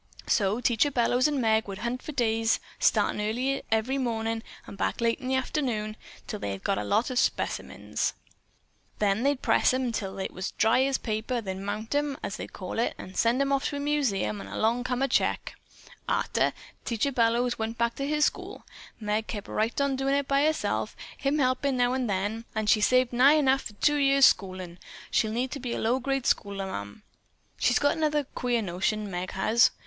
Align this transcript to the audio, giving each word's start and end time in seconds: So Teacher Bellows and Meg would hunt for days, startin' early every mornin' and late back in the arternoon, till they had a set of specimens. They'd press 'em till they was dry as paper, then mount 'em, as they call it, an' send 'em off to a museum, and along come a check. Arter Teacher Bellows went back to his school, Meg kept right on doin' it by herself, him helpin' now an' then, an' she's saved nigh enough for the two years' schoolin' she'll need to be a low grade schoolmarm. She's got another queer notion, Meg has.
So 0.25 0.59
Teacher 0.59 0.89
Bellows 0.89 1.27
and 1.27 1.39
Meg 1.39 1.67
would 1.67 1.77
hunt 1.77 2.01
for 2.01 2.11
days, 2.11 2.59
startin' 2.79 3.21
early 3.21 3.61
every 3.71 3.99
mornin' 3.99 4.41
and 4.65 4.79
late 4.79 4.97
back 4.97 5.01
in 5.21 5.27
the 5.27 5.37
arternoon, 5.37 5.95
till 6.25 6.39
they 6.39 6.53
had 6.53 6.67
a 6.67 6.89
set 6.89 7.11
of 7.11 7.19
specimens. 7.19 8.13
They'd 8.97 9.43
press 9.43 9.75
'em 9.75 9.91
till 9.91 10.15
they 10.15 10.27
was 10.31 10.53
dry 10.53 10.85
as 10.85 10.97
paper, 10.97 11.39
then 11.39 11.63
mount 11.63 11.93
'em, 11.93 12.17
as 12.23 12.37
they 12.37 12.47
call 12.47 12.79
it, 12.79 12.95
an' 12.97 13.13
send 13.13 13.39
'em 13.43 13.51
off 13.51 13.65
to 13.69 13.75
a 13.75 13.79
museum, 13.79 14.41
and 14.41 14.49
along 14.49 14.85
come 14.85 15.03
a 15.03 15.07
check. 15.07 15.53
Arter 16.09 16.53
Teacher 16.83 17.11
Bellows 17.11 17.59
went 17.59 17.77
back 17.77 17.93
to 17.97 18.07
his 18.07 18.25
school, 18.25 18.65
Meg 18.99 19.27
kept 19.27 19.47
right 19.47 19.79
on 19.79 19.95
doin' 19.95 20.15
it 20.15 20.27
by 20.27 20.45
herself, 20.45 20.95
him 21.15 21.37
helpin' 21.37 21.77
now 21.77 21.93
an' 21.93 22.07
then, 22.07 22.45
an' 22.55 22.65
she's 22.65 22.87
saved 22.87 23.13
nigh 23.13 23.33
enough 23.33 23.61
for 23.61 23.73
the 23.73 23.79
two 23.79 23.97
years' 23.97 24.25
schoolin' 24.25 24.79
she'll 25.11 25.31
need 25.31 25.51
to 25.51 25.59
be 25.59 25.73
a 25.73 25.79
low 25.79 25.99
grade 25.99 26.25
schoolmarm. 26.25 27.03
She's 27.59 27.77
got 27.77 27.95
another 27.95 28.23
queer 28.23 28.63
notion, 28.63 29.07
Meg 29.11 29.33
has. 29.33 29.69